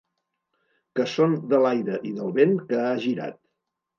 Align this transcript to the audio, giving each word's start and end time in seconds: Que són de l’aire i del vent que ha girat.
Que 0.99 1.05
són 1.15 1.35
de 1.51 1.59
l’aire 1.65 1.99
i 2.11 2.13
del 2.21 2.33
vent 2.39 2.57
que 2.71 2.83
ha 2.87 2.97
girat. 3.07 3.37